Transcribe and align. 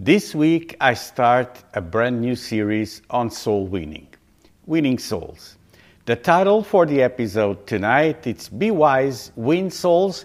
This 0.00 0.32
week, 0.32 0.76
I 0.80 0.94
start 0.94 1.64
a 1.74 1.80
brand 1.80 2.20
new 2.20 2.36
series 2.36 3.02
on 3.10 3.30
soul 3.30 3.66
winning, 3.66 4.06
winning 4.64 4.96
souls. 4.96 5.56
The 6.04 6.14
title 6.14 6.62
for 6.62 6.86
the 6.86 7.02
episode 7.02 7.66
tonight 7.66 8.24
is 8.24 8.48
Be 8.48 8.70
Wise, 8.70 9.32
Win 9.34 9.72
Souls. 9.72 10.24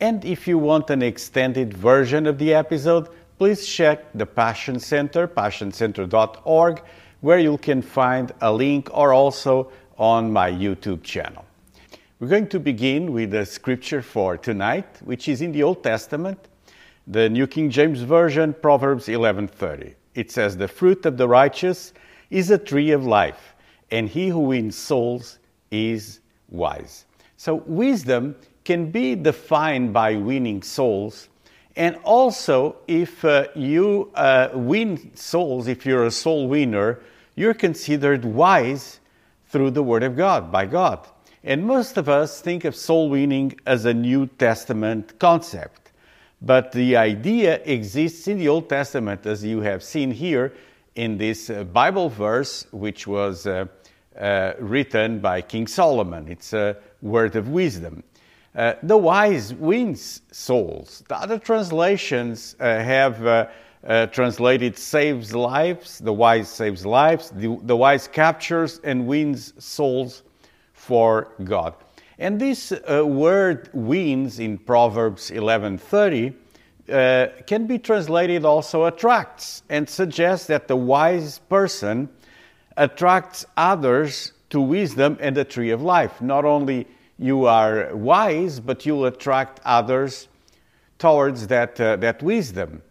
And 0.00 0.24
if 0.24 0.48
you 0.48 0.58
want 0.58 0.90
an 0.90 1.02
extended 1.02 1.72
version 1.72 2.26
of 2.26 2.36
the 2.36 2.52
episode, 2.52 3.10
please 3.38 3.64
check 3.64 4.12
the 4.12 4.26
Passion 4.26 4.80
Center, 4.80 5.28
passioncenter.org, 5.28 6.82
where 7.20 7.38
you 7.38 7.58
can 7.58 7.80
find 7.80 8.32
a 8.40 8.52
link 8.52 8.90
or 8.92 9.12
also 9.12 9.70
on 9.98 10.32
my 10.32 10.50
YouTube 10.50 11.04
channel. 11.04 11.44
We're 12.18 12.26
going 12.26 12.48
to 12.48 12.58
begin 12.58 13.12
with 13.12 13.30
the 13.30 13.46
scripture 13.46 14.02
for 14.02 14.36
tonight, 14.36 14.98
which 15.04 15.28
is 15.28 15.42
in 15.42 15.52
the 15.52 15.62
Old 15.62 15.84
Testament, 15.84 16.48
the 17.06 17.28
New 17.28 17.46
King 17.46 17.70
James 17.70 18.02
Version, 18.02 18.54
Proverbs 18.54 19.08
11:30. 19.08 19.94
It 20.14 20.30
says, 20.30 20.56
"The 20.56 20.68
fruit 20.68 21.04
of 21.06 21.16
the 21.16 21.28
righteous 21.28 21.92
is 22.30 22.50
a 22.50 22.58
tree 22.58 22.90
of 22.90 23.04
life, 23.04 23.54
and 23.90 24.08
he 24.08 24.28
who 24.28 24.40
wins 24.40 24.76
souls 24.76 25.38
is 25.70 26.20
wise." 26.50 27.06
So 27.36 27.62
wisdom 27.66 28.36
can 28.64 28.90
be 28.90 29.14
defined 29.16 29.92
by 29.92 30.14
winning 30.16 30.62
souls, 30.62 31.28
and 31.76 31.96
also 32.04 32.76
if 32.86 33.24
uh, 33.24 33.48
you 33.54 34.10
uh, 34.14 34.50
win 34.54 35.10
souls, 35.16 35.66
if 35.66 35.84
you're 35.84 36.06
a 36.06 36.10
soul 36.10 36.46
winner, 36.46 37.00
you're 37.34 37.54
considered 37.54 38.24
wise 38.24 39.00
through 39.46 39.70
the 39.70 39.82
Word 39.82 40.02
of 40.02 40.16
God, 40.16 40.52
by 40.52 40.66
God. 40.66 41.06
And 41.44 41.66
most 41.66 41.96
of 41.96 42.08
us 42.08 42.40
think 42.40 42.64
of 42.64 42.76
soul 42.76 43.10
winning 43.10 43.58
as 43.66 43.84
a 43.84 43.92
New 43.92 44.26
Testament 44.26 45.18
concept. 45.18 45.81
But 46.44 46.72
the 46.72 46.96
idea 46.96 47.60
exists 47.64 48.26
in 48.26 48.36
the 48.36 48.48
Old 48.48 48.68
Testament, 48.68 49.26
as 49.26 49.44
you 49.44 49.60
have 49.60 49.80
seen 49.80 50.10
here 50.10 50.52
in 50.96 51.16
this 51.16 51.48
uh, 51.48 51.62
Bible 51.62 52.08
verse, 52.08 52.66
which 52.72 53.06
was 53.06 53.46
uh, 53.46 53.66
uh, 54.18 54.54
written 54.58 55.20
by 55.20 55.40
King 55.40 55.68
Solomon. 55.68 56.26
It's 56.26 56.52
a 56.52 56.76
word 57.00 57.36
of 57.36 57.48
wisdom. 57.48 58.02
Uh, 58.56 58.74
the 58.82 58.96
wise 58.96 59.54
wins 59.54 60.22
souls. 60.32 61.04
The 61.08 61.16
other 61.16 61.38
translations 61.38 62.56
uh, 62.58 62.64
have 62.80 63.50
translated 64.12 64.76
saves 64.76 65.34
lives, 65.34 65.98
the 65.98 66.12
wise 66.12 66.48
saves 66.48 66.84
lives, 66.84 67.30
the, 67.30 67.56
the 67.62 67.76
wise 67.76 68.08
captures 68.08 68.80
and 68.82 69.06
wins 69.06 69.54
souls 69.64 70.24
for 70.72 71.28
God. 71.44 71.74
And 72.22 72.38
this 72.38 72.70
uh, 72.70 73.04
word 73.04 73.68
wins 73.72 74.38
in 74.38 74.56
Proverbs 74.56 75.32
11:30 75.32 76.32
uh, 76.88 77.26
can 77.48 77.66
be 77.66 77.80
translated 77.80 78.44
also 78.44 78.84
attracts 78.84 79.64
and 79.68 79.88
suggests 79.88 80.46
that 80.46 80.68
the 80.68 80.76
wise 80.76 81.40
person 81.40 82.08
attracts 82.76 83.44
others 83.56 84.34
to 84.50 84.60
wisdom 84.60 85.18
and 85.20 85.36
the 85.36 85.44
tree 85.44 85.70
of 85.70 85.82
life. 85.82 86.22
Not 86.22 86.44
only 86.44 86.86
you 87.18 87.46
are 87.46 87.92
wise, 87.92 88.60
but 88.60 88.86
you'll 88.86 89.06
attract 89.06 89.58
others 89.64 90.28
towards 91.00 91.48
that, 91.48 91.80
uh, 91.80 91.96
that 91.96 92.22
wisdom. 92.22 92.82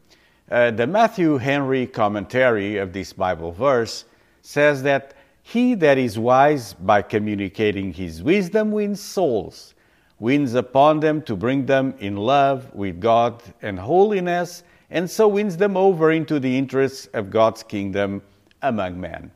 Uh, 0.51 0.71
the 0.71 0.87
Matthew 0.87 1.37
Henry 1.37 1.87
commentary 1.87 2.75
of 2.75 2.91
this 2.91 3.13
Bible 3.13 3.53
verse 3.53 4.03
says 4.41 4.83
that 4.83 5.13
he 5.43 5.75
that 5.75 5.97
is 5.97 6.17
wise 6.19 6.73
by 6.73 7.01
communicating 7.01 7.93
his 7.93 8.21
wisdom 8.23 8.71
wins 8.71 9.01
souls, 9.01 9.73
wins 10.19 10.53
upon 10.53 10.99
them 10.99 11.21
to 11.23 11.35
bring 11.35 11.65
them 11.65 11.93
in 11.99 12.15
love 12.15 12.73
with 12.73 12.99
God 12.99 13.41
and 13.61 13.79
holiness, 13.79 14.63
and 14.89 15.09
so 15.09 15.27
wins 15.27 15.57
them 15.57 15.75
over 15.75 16.11
into 16.11 16.39
the 16.39 16.57
interests 16.57 17.07
of 17.13 17.29
God's 17.29 17.63
kingdom 17.63 18.21
among 18.61 18.99
men. 18.99 19.31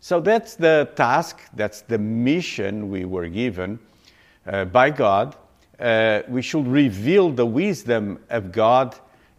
So 0.00 0.20
that's 0.20 0.54
the 0.54 0.90
task, 0.96 1.40
that's 1.54 1.80
the 1.80 1.98
mission 1.98 2.90
we 2.90 3.04
were 3.04 3.28
given 3.28 3.78
uh, 4.46 4.66
by 4.66 4.90
God. 4.90 5.34
Uh, 5.80 6.20
we 6.28 6.42
should 6.42 6.66
reveal 6.68 7.30
the 7.30 7.46
wisdom 7.46 8.22
of 8.30 8.52
God 8.52 8.94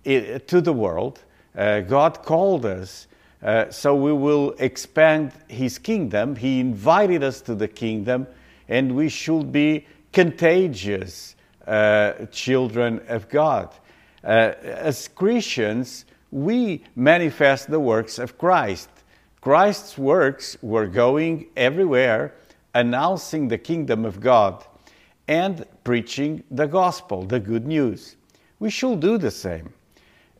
uh, 0.06 0.39
to 0.39 0.62
the 0.62 0.73
world. 0.73 1.23
Uh, 1.56 1.81
God 1.81 2.23
called 2.23 2.66
us 2.66 3.07
uh, 3.45 3.69
so 3.69 3.95
we 3.95 4.11
will 4.11 4.56
expand 4.57 5.31
his 5.47 5.78
kingdom. 5.78 6.35
He 6.35 6.59
invited 6.59 7.22
us 7.22 7.41
to 7.41 7.53
the 7.53 7.67
kingdom, 7.67 8.25
and 8.67 8.95
we 8.95 9.07
should 9.07 9.51
be 9.51 9.85
contagious 10.11 11.35
uh, 11.67 12.13
children 12.31 13.01
of 13.07 13.29
God. 13.29 13.69
Uh, 14.23 14.53
as 14.63 15.07
Christians, 15.07 16.06
we 16.31 16.83
manifest 16.95 17.69
the 17.69 17.79
works 17.79 18.17
of 18.17 18.35
Christ. 18.39 18.89
Christ's 19.41 19.95
works 19.95 20.57
were 20.63 20.88
going 20.88 21.45
everywhere, 21.56 22.33
announcing 22.73 23.47
the 23.47 23.59
kingdom 23.59 24.06
of 24.06 24.19
God 24.19 24.66
and 25.27 25.66
preaching 25.83 26.44
the 26.50 26.66
gospel, 26.66 27.23
the 27.23 27.39
good 27.39 27.67
news. 27.67 28.16
We 28.57 28.72
should 28.72 29.01
do 29.01 29.19
the 29.19 29.29
same. 29.29 29.72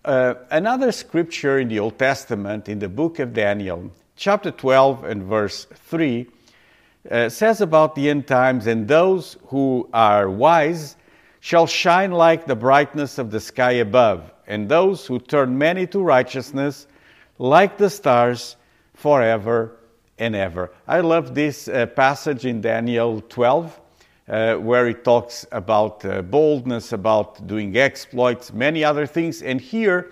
Uh, 0.05 0.35
another 0.51 0.91
scripture 0.91 1.57
in 1.57 1.67
the 1.67 1.79
Old 1.79 1.97
Testament, 1.97 2.69
in 2.69 2.77
the 2.77 2.88
book 2.88 3.17
of 3.17 3.33
Daniel, 3.33 3.89
chapter 4.16 4.51
12 4.51 5.03
and 5.03 5.23
verse 5.23 5.66
3, 5.73 6.27
uh, 7.09 7.27
says 7.27 7.59
about 7.59 7.95
the 7.95 8.07
end 8.11 8.27
times, 8.27 8.67
and 8.67 8.88
those 8.88 9.35
who 9.47 9.89
are 9.93 10.29
wise 10.29 10.95
shall 11.39 11.66
shine 11.66 12.11
like 12.11 12.45
the 12.45 12.55
brightness 12.55 13.17
of 13.17 13.31
the 13.31 13.39
sky 13.39 13.71
above, 13.71 14.31
and 14.45 14.69
those 14.69 15.07
who 15.07 15.17
turn 15.17 15.57
many 15.57 15.88
to 15.88 15.99
righteousness 15.99 16.85
like 17.39 17.79
the 17.79 17.89
stars 17.89 18.57
forever 18.93 19.75
and 20.19 20.35
ever. 20.35 20.72
I 20.87 20.99
love 20.99 21.33
this 21.33 21.67
uh, 21.67 21.87
passage 21.87 22.45
in 22.45 22.61
Daniel 22.61 23.22
12 23.22 23.81
uh, 24.28 24.56
where 24.56 24.88
it 24.88 25.03
talks 25.03 25.46
about 25.52 26.03
uh, 26.03 26.22
boldness, 26.22 26.91
about 26.94 27.46
doing 27.47 27.78
exploits, 27.78 28.52
many 28.52 28.84
other 28.84 29.06
things. 29.06 29.41
And 29.41 29.62
here 29.62 30.12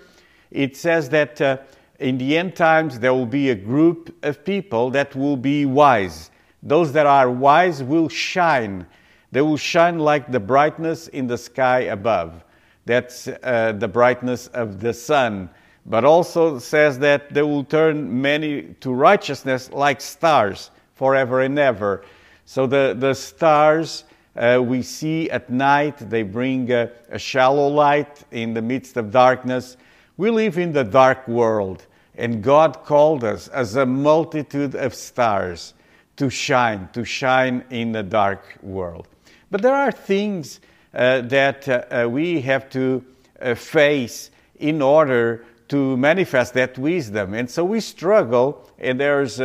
it 0.52 0.78
says 0.78 1.10
that 1.10 1.42
uh, 1.42 1.58
in 2.00 2.18
the 2.18 2.38
end 2.38 2.56
times 2.56 3.00
there 3.00 3.14
will 3.14 3.26
be 3.26 3.50
a 3.50 3.56
group 3.56 4.16
of 4.24 4.46
people 4.46 4.92
that 4.92 5.16
will 5.16 5.38
be 5.38 5.66
wise. 5.66 6.30
Those 6.62 6.94
that 6.94 7.06
are 7.06 7.30
wise 7.30 7.82
will 7.84 8.08
shine. 8.08 8.86
They 9.32 9.42
will 9.42 9.58
shine 9.58 10.00
like 10.00 10.32
the 10.32 10.40
brightness 10.40 11.08
in 11.08 11.28
the 11.28 11.38
sky 11.38 11.80
above. 11.82 12.44
That's 12.86 13.28
uh, 13.28 13.74
the 13.78 13.88
brightness 13.88 14.48
of 14.48 14.80
the 14.80 14.94
sun. 14.94 15.50
But 15.86 16.06
also 16.06 16.60
says 16.60 17.00
that 17.00 17.34
they 17.34 17.42
will 17.42 17.64
turn 17.64 18.22
many 18.22 18.76
to 18.80 18.94
righteousness 18.94 19.72
like 19.72 20.00
stars 20.00 20.72
forever 20.94 21.42
and 21.42 21.58
ever. 21.60 22.06
So 22.46 22.68
the, 22.68 22.96
the 22.98 23.14
stars 23.14 24.04
uh, 24.36 24.62
we 24.64 24.82
see 24.82 25.30
at 25.30 25.50
night, 25.50 25.98
they 26.10 26.24
bring 26.24 26.72
a, 26.72 26.92
a 27.10 27.20
shallow 27.20 27.68
light 27.68 28.24
in 28.32 28.54
the 28.54 28.62
midst 28.62 28.98
of 28.98 29.12
darkness. 29.12 29.78
We 30.18 30.30
live 30.32 30.58
in 30.58 30.74
the 30.74 30.84
dark 30.84 31.28
world, 31.28 31.86
and 32.16 32.44
God 32.44 32.84
called 32.84 33.24
us 33.24 33.48
as 33.48 33.76
a 33.76 33.86
multitude 33.86 34.76
of 34.76 34.94
stars 34.94 35.74
to 36.18 36.30
shine, 36.30 36.90
to 36.94 37.04
shine 37.04 37.64
in 37.70 37.92
the 37.92 38.04
dark 38.04 38.58
world. 38.62 39.08
But 39.50 39.62
there 39.62 39.76
are 39.76 39.92
things 39.92 40.60
uh, 40.94 41.22
that 41.22 41.68
uh, 41.68 42.04
uh 42.06 42.10
we 42.10 42.42
have 42.42 42.70
to 42.70 43.04
uh, 43.42 43.56
face 43.56 44.30
in 44.60 44.82
order 44.82 45.44
to 45.70 45.98
manifest 45.98 46.54
that 46.54 46.78
wisdom. 46.78 47.34
And 47.34 47.50
so 47.50 47.64
we 47.66 47.80
struggle, 47.80 48.70
and 48.78 49.00
there's 49.00 49.40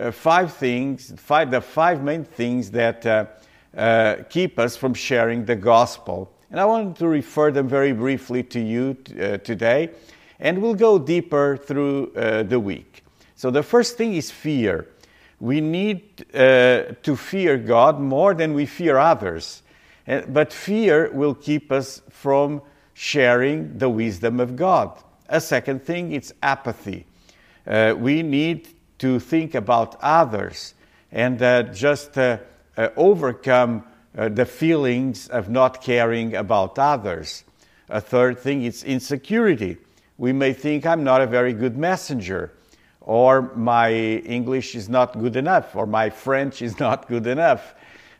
uh, 0.00 0.10
five 0.10 0.52
things, 0.52 1.12
five, 1.16 1.50
the 1.50 1.60
five 1.60 2.02
main 2.02 2.24
things 2.24 2.70
that 2.72 3.06
uh, 3.76 4.16
keep 4.28 4.58
us 4.58 4.76
from 4.76 4.94
sharing 4.94 5.44
the 5.44 5.56
gospel. 5.56 6.32
And 6.50 6.60
I 6.60 6.64
want 6.64 6.96
to 6.98 7.08
refer 7.08 7.50
them 7.50 7.68
very 7.68 7.92
briefly 7.92 8.42
to 8.44 8.60
you 8.60 8.96
uh, 9.20 9.38
today, 9.38 9.90
and 10.38 10.62
we'll 10.62 10.74
go 10.74 10.98
deeper 10.98 11.56
through 11.56 12.12
uh, 12.14 12.42
the 12.44 12.60
week. 12.60 13.02
So, 13.36 13.50
the 13.50 13.62
first 13.62 13.96
thing 13.96 14.14
is 14.14 14.30
fear. 14.30 14.88
We 15.40 15.60
need 15.60 16.24
uh, 16.34 16.94
to 17.02 17.16
fear 17.16 17.56
God 17.56 18.00
more 18.00 18.34
than 18.34 18.54
we 18.54 18.66
fear 18.66 18.98
others. 18.98 19.62
But 20.06 20.52
fear 20.52 21.10
will 21.12 21.34
keep 21.34 21.72
us 21.72 22.02
from 22.10 22.62
sharing 22.92 23.78
the 23.78 23.88
wisdom 23.88 24.38
of 24.38 24.54
God. 24.54 24.98
A 25.28 25.40
second 25.40 25.82
thing 25.82 26.12
is 26.12 26.34
apathy. 26.42 27.06
Uh, 27.66 27.94
we 27.96 28.22
need 28.22 28.68
to 29.04 29.20
think 29.20 29.54
about 29.54 29.98
others 30.00 30.72
and 31.12 31.42
uh, 31.42 31.62
just 31.64 32.16
uh, 32.16 32.38
uh, 32.78 32.88
overcome 32.96 33.84
the 34.14 34.46
feelings 34.46 35.28
of 35.28 35.50
not 35.50 35.82
caring 35.82 36.34
about 36.34 36.78
others. 36.78 37.44
A 37.90 38.00
third 38.00 38.38
thing 38.38 38.64
is 38.64 38.82
insecurity. 38.82 39.76
We 40.16 40.32
may 40.32 40.54
think 40.54 40.86
I'm 40.86 41.04
not 41.04 41.20
a 41.20 41.26
very 41.26 41.52
good 41.52 41.76
messenger, 41.76 42.54
or 43.02 43.54
my 43.54 43.92
English 43.92 44.74
is 44.74 44.88
not 44.88 45.18
good 45.18 45.36
enough, 45.36 45.76
or 45.76 45.86
my 45.86 46.08
French 46.08 46.62
is 46.62 46.80
not 46.80 47.06
good 47.06 47.26
enough. 47.26 47.74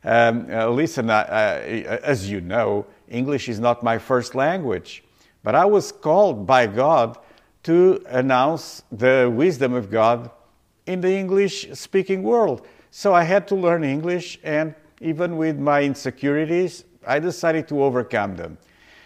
Um, 0.04 0.48
uh, 0.50 0.68
listen, 0.68 1.08
uh, 1.08 1.14
uh, 1.14 1.98
as 2.02 2.30
you 2.30 2.42
know, 2.42 2.84
English 3.08 3.48
is 3.48 3.58
not 3.58 3.82
my 3.82 3.96
first 3.96 4.34
language, 4.34 5.02
but 5.42 5.54
I 5.54 5.64
was 5.64 5.92
called 5.92 6.46
by 6.46 6.66
God 6.66 7.16
to 7.62 8.04
announce 8.08 8.82
the 8.92 9.32
wisdom 9.34 9.72
of 9.72 9.90
God 9.90 10.30
in 10.86 11.00
the 11.00 11.12
English 11.12 11.68
speaking 11.72 12.22
world. 12.22 12.66
So 12.90 13.14
I 13.14 13.24
had 13.24 13.48
to 13.48 13.54
learn 13.54 13.84
English, 13.84 14.38
and 14.44 14.74
even 15.00 15.36
with 15.36 15.58
my 15.58 15.82
insecurities, 15.82 16.84
I 17.06 17.18
decided 17.18 17.68
to 17.68 17.82
overcome 17.82 18.36
them. 18.36 18.58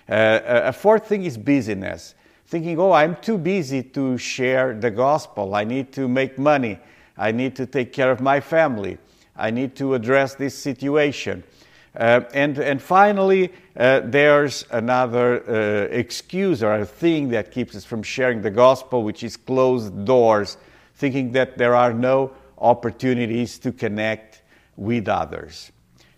Uh, 0.08 0.40
a 0.44 0.72
fourth 0.72 1.06
thing 1.06 1.24
is 1.24 1.36
busyness. 1.36 2.14
Thinking, 2.46 2.78
oh, 2.80 2.92
I'm 2.92 3.16
too 3.16 3.36
busy 3.36 3.82
to 3.82 4.16
share 4.16 4.74
the 4.74 4.90
gospel. 4.90 5.54
I 5.54 5.64
need 5.64 5.92
to 5.92 6.08
make 6.08 6.38
money. 6.38 6.78
I 7.16 7.32
need 7.32 7.56
to 7.56 7.66
take 7.66 7.92
care 7.92 8.10
of 8.10 8.20
my 8.20 8.40
family. 8.40 8.98
I 9.36 9.50
need 9.50 9.76
to 9.76 9.94
address 9.94 10.34
this 10.34 10.56
situation. 10.56 11.44
Uh, 11.94 12.22
and, 12.32 12.58
and 12.58 12.80
finally, 12.80 13.52
uh, 13.76 14.00
there's 14.04 14.64
another 14.70 15.42
uh, 15.48 15.88
excuse 15.90 16.62
or 16.62 16.74
a 16.74 16.86
thing 16.86 17.28
that 17.30 17.50
keeps 17.50 17.74
us 17.74 17.84
from 17.84 18.02
sharing 18.02 18.40
the 18.40 18.50
gospel, 18.50 19.02
which 19.02 19.22
is 19.22 19.36
closed 19.36 20.04
doors, 20.04 20.56
thinking 20.98 21.32
that 21.32 21.56
there 21.56 21.74
are 21.74 21.92
no 21.92 22.32
opportunities 22.58 23.58
to 23.60 23.72
connect 23.72 24.42
with 24.76 25.08
others. 25.08 25.70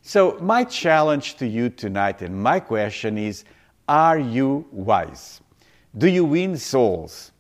So, 0.03 0.39
my 0.41 0.65
challenge 0.65 1.37
to 1.37 1.47
you 1.47 1.69
tonight 1.69 2.23
and 2.23 2.43
my 2.43 2.59
question 2.61 3.19
is 3.19 3.45
are 3.89 4.19
you 4.19 4.67
wise? 4.73 5.41
Do 5.97 6.09
you 6.09 6.25
win 6.25 6.57
souls? 6.57 7.33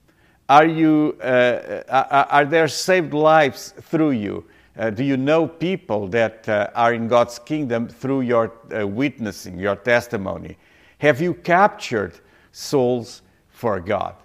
Are, 0.48 0.66
you, 0.66 1.16
uh, 1.22 1.82
uh 1.88 2.26
are 2.28 2.44
there 2.44 2.68
saved 2.68 3.14
lives 3.14 3.72
through 3.80 4.10
you? 4.10 4.44
Uh, 4.76 4.90
do 4.90 5.04
you 5.04 5.16
know 5.16 5.46
people 5.46 6.08
that 6.08 6.48
uh, 6.48 6.70
are 6.74 6.92
in 6.92 7.08
God's 7.08 7.38
kingdom 7.38 7.88
through 7.88 8.22
your 8.22 8.52
uh, 8.76 8.86
witnessing, 8.86 9.58
your 9.58 9.76
testimony? 9.76 10.58
Have 10.98 11.20
you 11.20 11.34
captured 11.34 12.20
souls 12.52 13.22
for 13.48 13.80
God? 13.80 14.16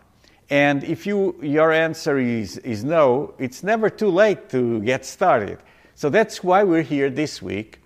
And 0.49 0.83
if 0.83 1.07
you, 1.07 1.35
your 1.41 1.71
answer 1.71 2.19
is, 2.19 2.57
is 2.59 2.83
no, 2.83 3.33
it's 3.39 3.63
never 3.63 3.89
too 3.89 4.09
late 4.09 4.49
to 4.49 4.79
get 4.81 5.05
started. 5.05 5.57
So 5.95 6.09
that's 6.09 6.43
why 6.43 6.63
we're 6.63 6.83
here 6.83 7.09
this 7.09 7.41
week, 7.41 7.79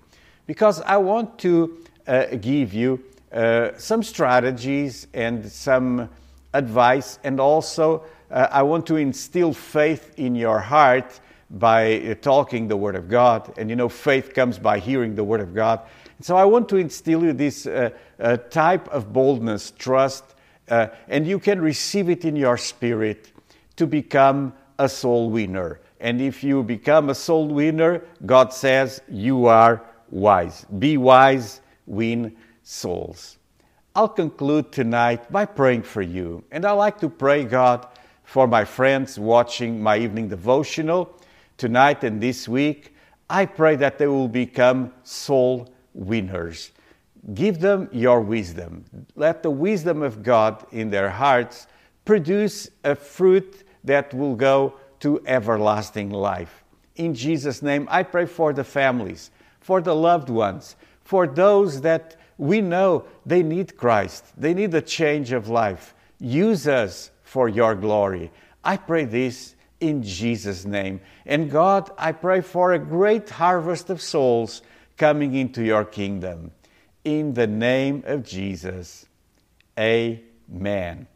because 0.46 0.82
I 0.82 0.98
want 0.98 1.40
to 1.40 1.78
uh, 2.08 2.26
give 2.42 2.74
you 2.74 3.04
uh, 3.32 3.72
some 3.78 4.04
strategies 4.04 5.08
and 5.14 5.50
some 5.50 6.10
advice, 6.54 7.20
and 7.24 7.40
also 7.40 8.04
uh, 8.32 8.48
I 8.52 8.64
want 8.64 8.88
to 8.88 8.98
instill 8.98 9.54
faith 9.54 10.14
in 10.18 10.36
your 10.36 10.60
heart 10.60 11.20
by 11.52 12.00
uh, 12.00 12.16
talking 12.16 12.68
the 12.68 12.78
Word 12.78 12.96
of 12.96 13.08
God. 13.08 13.54
And 13.58 13.70
you 13.70 13.76
know, 13.76 13.90
faith 13.90 14.34
comes 14.34 14.60
by 14.60 14.80
hearing 14.80 15.16
the 15.16 15.24
Word 15.24 15.42
of 15.42 15.54
God. 15.54 15.82
So 16.22 16.36
I 16.36 16.46
want 16.46 16.68
to 16.70 16.78
instill 16.78 17.24
you 17.24 17.34
this 17.34 17.66
uh, 17.66 17.92
uh, 18.20 18.38
type 18.38 18.88
of 18.90 19.14
boldness, 19.14 19.72
trust, 19.78 20.36
uh, 20.70 20.88
and 21.08 21.28
you 21.28 21.40
can 21.40 21.62
receive 21.62 22.10
it 22.10 22.26
in 22.26 22.36
your 22.36 22.58
spirit 22.58 23.32
to 23.76 23.88
become 23.88 24.54
a 24.78 24.88
soul 24.88 25.30
winner. 25.30 25.80
And 26.00 26.22
if 26.22 26.44
you 26.44 26.64
become 26.64 27.10
a 27.10 27.16
soul 27.16 27.48
winner, 27.48 28.04
God 28.26 28.54
says 28.54 29.02
you 29.10 29.48
are 29.48 29.84
wise. 30.10 30.66
Be 30.78 30.98
wise, 30.98 31.62
win 31.86 32.36
souls. 32.64 33.38
I'll 33.96 34.08
conclude 34.08 34.72
tonight 34.72 35.32
by 35.32 35.46
praying 35.46 35.84
for 35.84 36.02
you. 36.02 36.44
And 36.52 36.66
I 36.66 36.72
like 36.72 37.00
to 37.00 37.10
pray, 37.10 37.44
God, 37.44 37.86
for 38.24 38.48
my 38.48 38.64
friends 38.64 39.20
watching 39.20 39.82
my 39.82 39.98
evening 39.98 40.30
devotional 40.30 41.18
tonight 41.58 42.04
and 42.04 42.22
this 42.22 42.48
week. 42.48 42.96
I 43.30 43.46
pray 43.46 43.76
that 43.76 43.98
they 43.98 44.08
will 44.08 44.30
become 44.30 44.94
soul 45.04 45.74
winners. 45.94 46.72
Give 47.34 47.60
them 47.60 47.90
your 47.92 48.22
wisdom. 48.22 48.86
Let 49.16 49.44
the 49.44 49.52
wisdom 49.52 50.02
of 50.02 50.24
God 50.24 50.66
in 50.72 50.90
their 50.90 51.10
hearts 51.10 51.68
produce 52.06 52.70
a 52.84 52.96
fruit 52.96 53.64
that 53.84 54.14
will 54.14 54.36
go 54.36 54.74
to 55.02 55.22
everlasting 55.26 56.10
life. 56.10 56.64
In 56.96 57.14
Jesus' 57.14 57.62
name, 57.62 57.88
I 57.90 58.04
pray 58.04 58.26
for 58.26 58.52
the 58.54 58.64
families, 58.64 59.32
for 59.60 59.82
the 59.82 59.96
loved 59.96 60.30
ones, 60.30 60.76
for 61.04 61.28
those 61.28 61.82
that 61.82 62.16
we 62.38 62.62
know 62.62 63.06
they 63.26 63.44
need 63.44 63.76
Christ, 63.76 64.26
they 64.38 64.54
need 64.54 64.74
a 64.74 64.82
change 64.82 65.32
of 65.32 65.50
life. 65.50 65.94
Use 66.20 66.68
us 66.68 67.12
for 67.24 67.50
your 67.50 67.76
glory. 67.76 68.32
I 68.64 68.78
pray 68.78 69.06
this 69.06 69.56
in 69.80 70.04
Jesus' 70.04 70.66
name. 70.66 71.00
And 71.26 71.52
God, 71.52 71.92
I 71.98 72.12
pray 72.12 72.42
for 72.42 72.74
a 72.74 72.80
great 72.80 73.30
harvest 73.30 73.90
of 73.90 74.02
souls 74.02 74.62
coming 74.98 75.36
into 75.36 75.64
your 75.64 75.86
kingdom. 75.86 76.52
In 77.06 77.34
the 77.34 77.48
name 77.48 78.04
of 78.06 78.24
Jesus, 78.24 79.06
amen. 79.80 81.08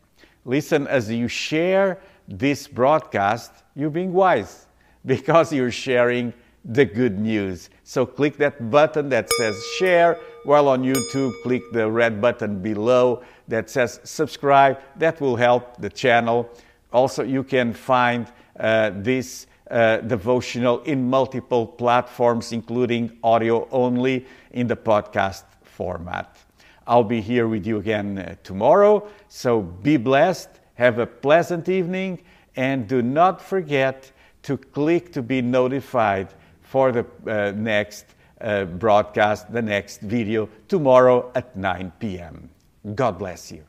Listen, 0.45 0.87
as 0.87 1.11
you 1.11 1.27
share 1.27 1.99
this 2.25 2.69
broadcast, 2.69 3.51
you're 3.75 3.89
being 3.89 4.13
wise 4.13 4.67
because 5.05 5.51
you're 5.51 5.71
sharing 5.71 6.33
the 6.63 6.85
good 6.85 7.19
news. 7.19 7.69
So 7.83 8.05
click 8.05 8.37
that 8.37 8.71
button 8.71 9.09
that 9.09 9.29
says 9.31 9.61
share. 9.77 10.17
While 10.45 10.69
on 10.69 10.83
YouTube, 10.83 11.33
click 11.43 11.63
the 11.73 11.89
red 11.91 12.21
button 12.21 12.61
below 12.61 13.21
that 13.49 13.69
says 13.69 13.99
subscribe. 14.05 14.79
That 14.95 15.19
will 15.19 15.35
help 15.35 15.81
the 15.81 15.89
channel. 15.89 16.49
Also, 16.93 17.23
you 17.23 17.43
can 17.43 17.73
find 17.73 18.31
uh, 18.57 18.91
this 18.95 19.47
uh, 19.69 19.97
devotional 19.97 20.81
in 20.83 21.09
multiple 21.09 21.67
platforms, 21.67 22.53
including 22.53 23.17
audio 23.23 23.67
only 23.71 24.25
in 24.51 24.67
the 24.67 24.77
podcast 24.77 25.43
format. 25.73 26.37
I'll 26.85 27.03
be 27.03 27.21
here 27.21 27.47
with 27.47 27.65
you 27.65 27.77
again 27.77 28.17
uh, 28.17 28.35
tomorrow. 28.43 29.07
So 29.29 29.61
be 29.61 29.97
blessed, 29.97 30.49
have 30.75 30.99
a 30.99 31.07
pleasant 31.07 31.69
evening, 31.69 32.23
and 32.55 32.87
do 32.87 33.01
not 33.01 33.41
forget 33.41 34.11
to 34.43 34.57
click 34.57 35.11
to 35.13 35.21
be 35.21 35.41
notified 35.41 36.33
for 36.61 36.91
the 36.91 37.05
uh, 37.27 37.51
next 37.55 38.05
uh, 38.41 38.65
broadcast, 38.65 39.51
the 39.51 39.61
next 39.61 40.01
video 40.01 40.49
tomorrow 40.67 41.31
at 41.35 41.55
9 41.55 41.91
p.m. 41.99 42.49
God 42.95 43.17
bless 43.17 43.51
you. 43.51 43.63